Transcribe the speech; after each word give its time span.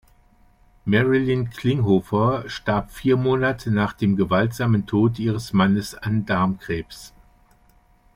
Marilyn 0.83 1.51
Klinghoffer 1.51 2.45
starb 2.49 2.89
vier 2.91 3.17
Monate 3.17 3.69
nach 3.69 3.93
dem 3.93 4.15
gewaltsamen 4.15 4.87
Tod 4.87 5.19
ihres 5.19 5.53
Mannes 5.53 5.93
an 5.93 6.25
Darmkrebs. 6.25 7.13